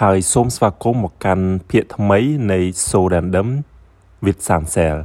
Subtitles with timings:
[0.00, 2.18] ហើយសូមស្វាគមន៍មកកាន់ភាគថ្មី
[2.50, 3.48] នៃ So Random
[4.24, 4.96] with Sansel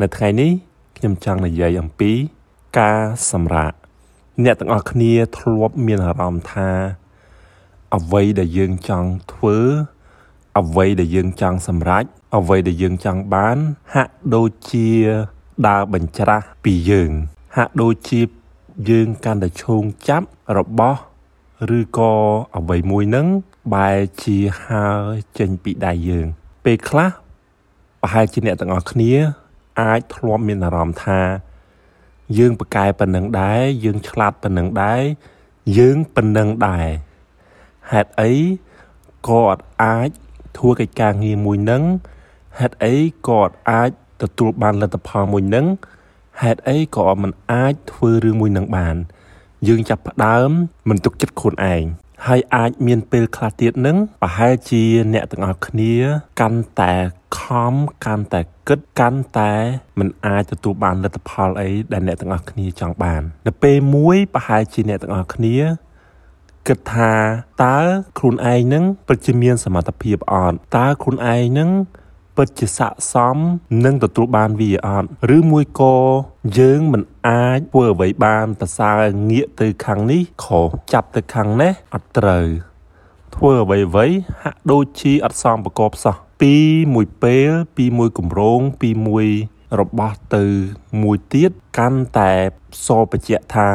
[0.00, 0.50] នៅថ្ងៃនេះ
[0.96, 2.12] ខ្ញុំចង់និយាយអំពី
[2.78, 3.72] ការសម្រាក
[4.44, 6.70] អ្នកទាំងអស់គ្នាធ្លាប់មានអារម្មណ៍ថា
[7.96, 9.56] អ្វីដែលយើងចង់ធ្វើ
[10.58, 12.04] អ្វីដែលយើងចង់សម្រេច
[12.36, 13.58] អ្វីដែលយើងចង់បាន
[13.94, 14.90] ហាក់ដូចជា
[15.68, 17.10] ដើរបញ្ច្រាស់ពីយើង
[17.56, 18.20] ហាក់ដូចជា
[18.90, 20.26] យើងកាន់តែឈោងចាប់
[20.58, 21.00] របស់
[21.78, 22.12] ឬក៏
[22.56, 23.26] អ្វីមួយនឹង
[23.74, 24.86] បែរជាហើ
[25.38, 26.26] ចេញពីដៃយើង
[26.64, 27.10] ពេលខ្លះ
[28.02, 29.12] ប្រហែលជាអ្នកទាំងអស់គ្នា
[29.80, 31.20] អាចធ្លាប់មានអារម្មណ៍ថា
[32.38, 35.02] យើងប្រកែប៉ុណ្ណឹងដែរយើងឆ្លាតប៉ុណ្ណឹងដែរ
[35.78, 36.88] យើងប៉ុណ្ណឹងដែរ
[37.92, 38.32] ហេតុអី
[39.28, 40.08] ក៏អត់អាច
[40.56, 41.82] ធ្វើកិច្ចការងារមួយនឹង
[42.58, 42.94] ហេតុអី
[43.28, 43.90] ក៏អត់អាច
[44.22, 45.66] ទទួលបានលទ្ធផលមួយនឹង
[46.42, 48.96] ហេតុអីក៏មិនអាចធ្វើរឿងមួយនឹងបាន
[49.68, 50.50] យើងចាប់ផ្ដើម
[50.88, 51.84] មិនទុកចិត្តខ្លួនឯង
[52.26, 54.82] ហើយអាចមានពេលខ្លះទៀតនឹងប្រហែលជា
[55.12, 55.94] អ្នកទាំងអស់គ្នា
[56.40, 56.94] កាន់តែ
[57.38, 57.74] ខំ
[58.06, 59.52] កាន់តែគិតកាន់តែ
[59.98, 65.56] មិនអាចទទួលបានលទ្ធផលអីដែលអ្នកទាំងអស់គ្នាចង់បាននៅពេលមួយប្រហែលជាអ្នកទាំងអស់គ្នា
[66.68, 67.12] គិតថា
[67.62, 67.78] តើ
[68.18, 71.70] ខ្លួនឯងនឹងពិតជាមានសមត្ថភាពអត់តើខ្លួនឯងនឹង
[72.36, 73.36] ពិតជាស័កសម
[73.84, 75.96] នឹងទទួលបានវាអត់ឬមួយក៏
[76.58, 82.46] យើងមិនអាចធ្វើអ្វីបានប្រសើរងាកទៅខាងនេះខុសចាប់ទៅខាងនេះអត់ត្រូវ
[83.34, 84.06] ធ្វើអ្វីអ្វី
[84.42, 86.54] ហាក់ដូចជាអត់សមប្រកបសោះពី
[86.94, 89.26] មួយពេលពីមួយគម្រោងពីមួយ
[89.80, 90.44] របស់ទៅ
[91.02, 92.32] មួយទៀតកាន់តែ
[92.86, 93.68] សបញ្ជាក់ថា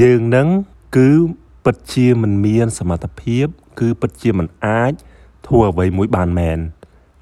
[0.00, 0.48] យើងនឹង
[0.96, 1.10] គឺ
[1.64, 3.46] ពិតជាមិនមានសមត្ថភាព
[3.80, 4.92] គឺពិតជាមិនអាច
[5.46, 6.58] ធ្វើអ្វីមួយបានមែន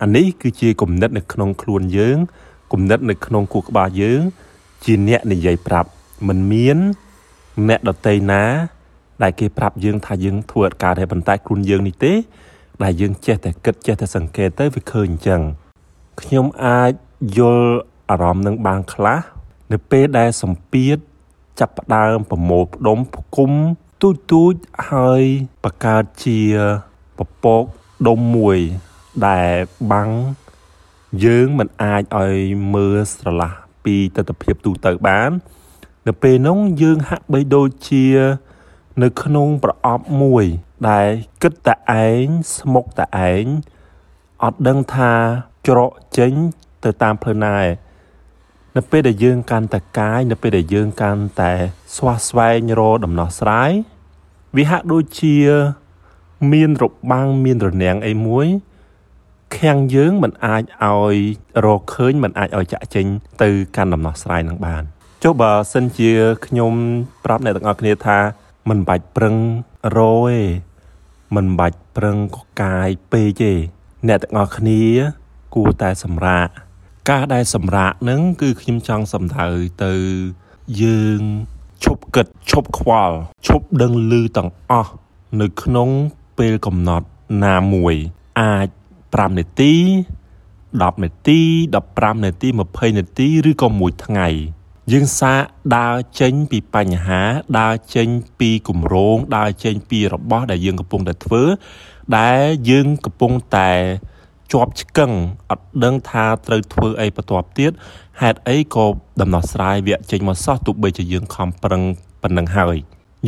[0.03, 2.19] អានេះគឺជាគំនិតនៅក្នុងខ្លួនយើង
[2.73, 4.23] គំនិតនៅក្នុងគូក្បាលយើង
[4.85, 5.91] ជាអ្នកនិយាយប្រាប់
[6.29, 6.79] មិនមាន
[7.69, 8.43] អ្នកដតីណា
[9.23, 12.13] ដែលគេប្រាប់យើងថាយើងធ្វើអត់ការទេប៉ុន្តែខ្លួនយើងនេះទេ
[12.83, 15.41] ដែលយើងចេះតែគិតចេះតែសង្កេតទៅវាឃើញអញ្ចឹង
[16.21, 16.93] ខ្ញុំអាច
[17.39, 17.69] យល់
[18.11, 19.21] អារម្មណ៍នឹងបានខ្លះ
[19.73, 20.97] នៅពេលដែលសម្ពាធ
[21.61, 23.51] ចាប់ផ្ដើមប្រមូលផ្ដុំផ្គុំ
[24.03, 24.55] ទូចទូច
[24.91, 25.23] ហើយ
[25.65, 26.39] បង្កើតជា
[27.19, 27.65] ពពក
[28.09, 28.59] ដុំមួយ
[29.29, 29.53] ដែល
[29.93, 30.11] បាំង
[31.25, 32.37] យើងមិនអាចឲ្យ
[32.75, 33.53] មើលស្រឡះ
[33.85, 35.31] ពីទស្សនវិជ្ជាទូទៅបាន
[36.07, 38.07] នៅពេលនោះយើងហាក់បីដូចជា
[39.03, 40.45] នៅក្នុងប្រអប់មួយ
[40.91, 41.09] ដែល
[41.43, 41.75] គិតតែ
[42.05, 43.45] ឯងស្មុកតែឯង
[44.43, 45.13] អត់ដឹងថា
[45.69, 46.33] ច្រកចេញ
[46.85, 47.67] ទៅតាមផ្លូវណាឯ
[48.77, 51.53] នៅពេលដែលយើងកាន់តែកាយនៅពេលដែលយើងកាន់តែ
[51.97, 53.71] ស្វះស្វែងរកដំណោះស្រាយ
[54.57, 55.37] វាហាក់ដូចជា
[56.53, 58.47] មានរបាំងមានរនាំងអីមួយ
[59.59, 61.17] ខាំងយើងមិនអាចឲ្យ
[61.65, 63.07] រកឃើញមិនអាចឲ្យចាក់ចេញ
[63.43, 64.83] ទៅកាន់ដំណោះស្រាយនឹងបាន
[65.23, 66.11] ចុះបើសិនជា
[66.47, 66.73] ខ្ញុំ
[67.25, 68.19] ប្រាប់អ្នកទាំងអស់គ្នាថា
[68.69, 69.37] មិនបាច់ប្រឹង
[69.97, 69.99] រ
[70.29, 70.41] ទេ
[71.37, 73.53] មិនបាច់ប្រឹងកកាយពេកទេ
[74.09, 74.83] អ្នកទាំងអស់គ្នា
[75.55, 76.49] គួរតែសម្រាក
[77.11, 79.47] ការដែលសម្រាកនឹងគឺខ្ញុំចង់សំដៅ
[79.85, 79.95] ទៅ
[80.83, 81.21] យើង
[81.85, 84.93] ឈប់គិតឈប់ខ្វល់ឈប់ដឹងឮទាំងអស់
[85.41, 85.89] នៅក្នុង
[86.39, 87.07] ពេលកំណត់
[87.45, 87.95] ណាមួយ
[88.41, 88.69] អាច
[89.15, 89.75] 5នាទី
[90.43, 91.41] 10នាទី
[91.83, 94.29] 15នាទី20នាទីឬក៏មួយថ្ងៃ
[94.93, 95.41] យើងសាក
[95.77, 97.21] ដើរចេញពីបញ្ហា
[97.61, 98.09] ដើរចេញ
[98.39, 101.43] ពីគម្រោងដើរចេញពីរបស់ដែលយើងកំពុងតែធ្វើ
[102.19, 103.71] ដែលយើងកំពុងតែ
[104.53, 105.13] ជាប់ឆ្កឹង
[105.51, 107.73] អត់ដឹងថាត្រូវធ្វើអីបន្ទាប់ទៀត
[108.21, 108.87] ហេតុអីក៏
[109.21, 111.83] ដំណោះស្រាយវាចេញមកសោះទោះបីជាយើងខំប្រឹង
[112.23, 112.77] ប៉ុណ្ណឹងហើយ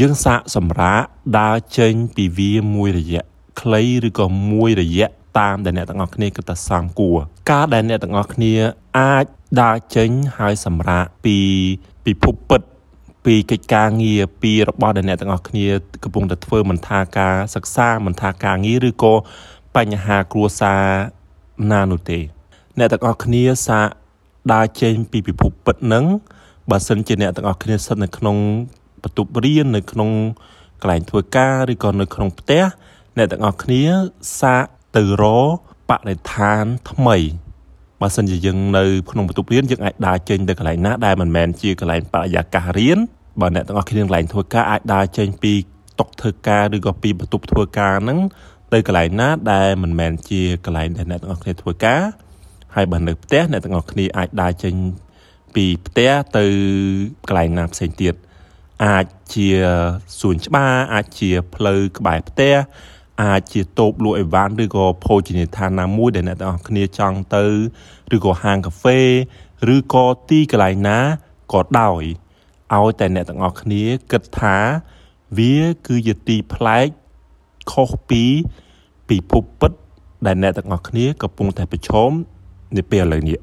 [0.00, 1.00] យើងសាកសម្រាក
[1.38, 3.24] ដើរចេញពីវាមួយរយៈ
[3.60, 5.08] ខ្លីឬក៏មួយរយៈ
[5.38, 7.16] តាមដែលអ្នកទាំងអស់គ្នាគិតថាសមគួរ
[7.50, 8.54] ការដែលអ្នកទាំងអស់គ្នា
[8.98, 9.24] អាច
[9.62, 11.38] ដើរចេញហើយសម្រាកពី
[12.04, 12.62] ពិភពពិត
[13.24, 15.66] ពីកិច្ចការងារពីរបស់ដែលអ្នកទាំងអស់គ្នា
[16.02, 19.14] កំពុងតែធ្វើមិនថាការសិក្សាមិនថាការងារឬក៏
[19.76, 20.84] បញ្ហាគ្រួសារ
[21.72, 22.18] ណានោះទេ
[22.78, 23.86] អ្នកទាំងអស់គ្នាសាក
[24.52, 26.04] ដើរចេញពីពិភពពិតនឹង
[26.70, 28.36] បើសិនជាអ្នកទាំងអស់គ្នាស្ថិតនៅក្នុង
[29.02, 30.10] បន្ទប់រៀននៅក្នុង
[30.80, 32.62] កន្លែងធ្វើការឬក៏នៅក្នុងផ្ទះ
[33.16, 33.82] អ្នកទាំងអស់គ្នា
[34.40, 34.64] សាក
[34.96, 35.24] ទៅរ
[35.54, 35.56] ក
[35.90, 37.16] បរិស្ថានថ្មី
[38.00, 42.98] បើសិនជាយើងនៅក្នុងបន្ទប់រៀនយើងអាចដើរចេញទៅកន្លែងណាដែលមិនមែនជាកន្លែងបរិយាកាសរៀន
[43.40, 45.52] បើអ្នកទាំងអស់គ្នាកន្លែងធ្វើការអាចដើរចេញពី
[46.00, 48.18] តុធ្វើការឬក៏ពីបន្ទប់ធ្វើការហ្នឹង
[48.72, 52.00] ទៅកន្លែងណាដែលមិនមែនជាកន្លែងដែលអ្នកទាំងអស់គ្នាធ្វើការ
[52.74, 54.74] ហើយបើនៅផ្ទះអ្នកទាំងអស់គ្នាអាចដើរចេញ
[55.54, 56.44] ពីផ្ទះទៅ
[57.28, 58.14] កន្លែងណាផ្សេងទៀត
[58.86, 59.48] អាចជា
[60.20, 62.54] សួនច្បារអាចជាផ្លូវក្បែរផ្ទះ
[63.22, 67.44] អាចជាតូបលក់អីវ៉ាន់ឬក៏ភោជនីយដ្ឋានណាមួយដែលអ្នកទាំងអស់គ្នាចង់ទៅ
[68.14, 69.00] ឬក៏ហាងកាហ្វេ
[69.74, 70.98] ឬក៏ទីកន្លែងណា
[71.52, 72.02] ក៏ដោយ
[72.74, 73.82] ឲ្យតែអ្នកទាំងអស់គ្នា
[74.12, 74.56] គិតថា
[75.38, 75.56] វា
[75.86, 76.86] គឺជាទីប្លែក
[77.72, 78.24] ខុសពី
[79.08, 79.72] ពិភពពិត
[80.26, 82.10] ដែលអ្នកទាំងអស់គ្នាកំពុងតែប្រឈម
[82.76, 83.38] នាពេលឥឡូវនេះ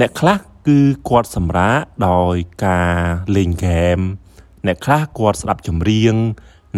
[0.00, 0.78] អ្នកខ្លះគឺ
[1.08, 1.78] គាត់សម្រាក
[2.08, 2.36] ដោយ
[2.66, 2.96] ការ
[3.36, 3.98] លេងហ្គេម
[4.66, 6.14] អ្នកខ្លះគាត់ស្ដាប់ចម្រៀង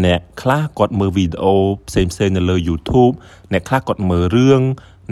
[0.05, 1.55] អ្នកខ្លះគាត់មើលវីដេអូ
[1.89, 3.15] ផ្សេងផ្សេងនៅលើ YouTube
[3.53, 4.61] អ្នកខ្លះគាត់មើលរឿង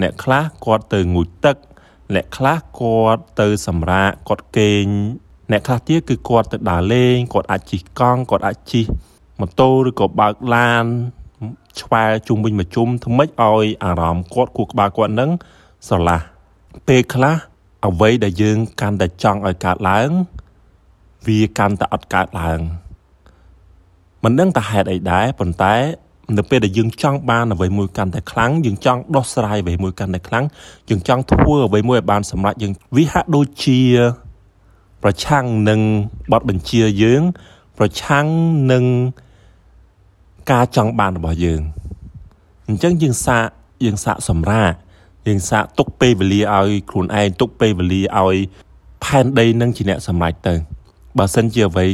[0.03, 1.57] អ្នកខ្លះគាត់ទៅងូតទឹក
[2.15, 4.87] អ្នកខ្លះគាត់ទៅសម្រាកគាត់គេង
[5.53, 8.85] អ្នកខ្លះទៀតគឺគាត់ទៅដើរលេងគាត់អាចជិះកង់គាត់អាចជិះ
[9.41, 10.85] ម៉ូតូឬក៏បើកឡាន
[11.81, 15.31] ឆ្វែជុំវិញមួយជុំធ្វើម៉េចឲ្យអារម្មណ៍គាត់គូក្បាលគាត់នឹង
[15.89, 16.21] ស្រឡះ
[16.89, 17.35] ពេលខ្លះ
[17.87, 20.11] អ្វីដែលយើងកាន់តែចង់ឲ្យកើតឡើង
[21.27, 22.61] វាកាន់តែអត់កើតឡើង
[24.25, 25.75] មិនដឹងតែហេតុអីដែរប៉ុន្តែ
[26.39, 30.45] នៅពេលដែលយើងចង់បានអ្វីមួយកាន់តែខ្លាំងយើងចង់ដោះស្រាយអ្វីមួយកាន់តែខ្លាំង
[30.91, 33.81] យើងចង់ធ្វើអ្វីមួយឲ្យបានសម្រេចយើងវាហាក់ដូចជា
[35.03, 35.81] ប្រឆាំងនឹង
[36.33, 37.23] បទបញ្ជាយើង
[37.79, 38.27] ប្រឆាំង
[38.73, 38.85] នឹង
[40.51, 41.61] ការចង់បានរបស់យើង
[42.69, 43.45] អញ្ចឹងយើងសាក
[43.85, 44.73] យើងសាកសម្រាក
[45.27, 48.37] យើងសាកទុកពេលវេលាឲ្យខ្លួនឯងទុកពេលវេលាឲ្យ
[49.05, 50.55] ផែនដីនឹងជាអ្នកសម្រេចទៅ
[51.19, 51.87] បើសិនជាអ្វី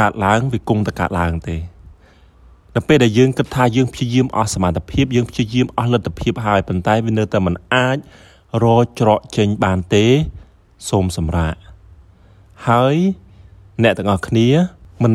[0.00, 1.56] កើតឡើងវាគង់តែកើតឡើងទេ
[2.76, 7.96] នៅពេលដែលយើងគិតថាយើងព្យាយាមអស់សមត្ថភាពយើងព្យាយាមអស់លទ្ធភាពហើយប៉ុន្តែវានៅតែមិនអាច
[8.64, 10.06] រកច្រកចេញបានទេ
[10.90, 11.54] សូមសម្រាក
[12.68, 12.96] ហើយ
[13.82, 14.48] អ្នកទាំងអស់គ្នា
[15.04, 15.14] មិន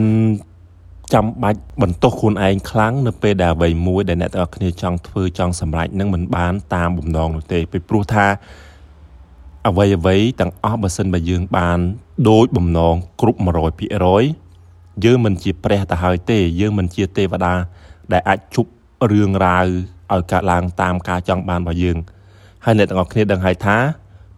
[1.14, 8.26] ចាំបាច់បន្ទោសខ្លួនឯងខ្លាំងនៅពេលដែលអ្វីមួយដែលអ្នកទាំងអស់គ្នាចង់ធ្វើចង់សម្រេចនឹងមិនបានតាមបំណងនោះទេពីព្រោះថា
[9.68, 11.80] អ្វីអ្វីទាំងអស់បើសិនបើយើងបាន
[12.30, 14.51] ដូចបំណងគ្រប់100%
[15.05, 17.55] យើងមិនជាព្រះទៅហើយទេយើងមិនជាទេវតា
[18.13, 18.71] ដែលអាចជប់
[19.11, 19.67] រឿងរ៉ាវ
[20.13, 21.97] ឲ្យកើតឡើងតាមការចង់បានរបស់យើង
[22.65, 23.77] ហើយអ្នកទាំងអស់គ្នាដឹងហើយថា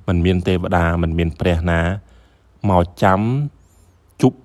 [0.09, 1.81] มันមានទេវតាมันមានព្រះណា
[2.71, 3.21] មកចាំ
[4.23, 4.39] ជប់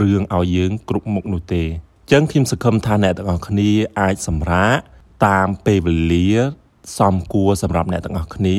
[0.00, 3.70] រឿងឲ្យយើងគ្រប់មុខនោះទេអញ្ចឹងខ្ញុំសង្ឃឹមថាអ្នកទាំងអស់គ្នា
[4.00, 4.76] អាចសម្រាក
[5.26, 6.28] តាមពេលវេលា
[6.98, 8.56] សមគួរសម្រាប់អ្នកទាំងអស់គ្នា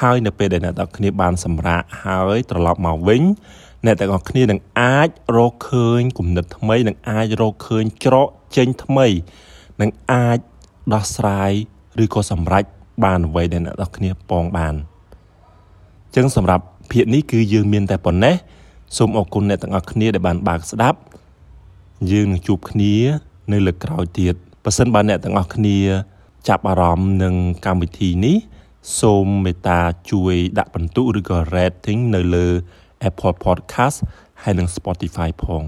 [0.00, 3.22] ហើយនៅពេលដែលអ្នកទាំងអស់គ្នាបានសម្រាកហើយត្រឡប់មកវិញ
[3.85, 8.27] អ្នកទាំងអស់គ្នានឹងអាចរកឃើញគំនិតថ្មីនឹងអាចរកឃើញច្រក
[8.57, 9.07] ចេញថ្មី
[9.81, 10.39] នឹងអាច
[10.93, 11.51] ដោះស្រាយ
[12.03, 12.63] ឬក៏សម្រេច
[13.03, 18.35] បានអ្វីដែលអ្នកទាំងអស់គ្នាពងបានអញ្ចឹងសម្រាប់ភាគនេះគឺយើងមានតែប៉ុណ្ណេះ
[18.97, 20.99] សូមអរគុណអ្នកទាំងអស់គ្នាដែលបានបើកស្ដាប់
[22.11, 22.93] យើងនឹងជួបគ្នា
[23.51, 25.77] នៅលើក្រោយទៀតប៉ះសិនបើអ្នកទាំងអស់គ្នា
[26.47, 27.35] ចាប់អារម្មណ៍នឹង
[27.65, 28.37] កម្មវិធីនេះ
[29.01, 29.79] សូមមេត្តា
[30.11, 32.47] ជួយដាក់ពិន្ទុឬក៏ rating នៅលើ
[33.09, 33.97] Apple Podcast
[34.41, 35.63] ហើយនិង Spotify ផង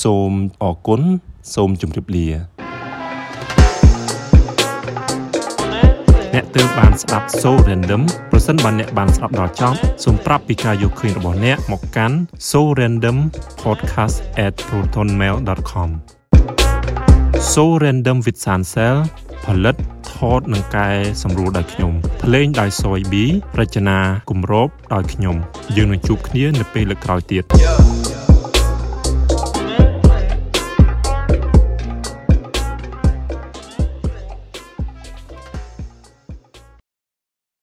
[0.00, 0.32] សូម
[0.62, 1.02] អរគុណ
[1.54, 2.28] សូមជម្រាបលា
[6.34, 12.16] អ្នកទើបបានស្ដាប់ So Random ប្រសិនបើអ្នកបានស្ដាប់ដល់ចប់សូមប្រាប់ពីការយកឃើញរបស់អ្នកមកកាន់
[12.50, 13.16] so random
[13.64, 15.90] podcast@protonmail.com
[17.50, 18.96] So Random with Sansel
[19.44, 19.76] ផលិត
[20.10, 20.88] ថតនិងកែ
[21.22, 23.14] សម្រួលដោយខ្ញុំភ្លេងដោយ Soy B
[23.58, 23.98] រចនា
[24.30, 25.36] គម្របដោយខ្ញុំ
[25.76, 27.81] យើងនឹងជួបគ្នានៅពេលលើកក្រោយទៀត yeah.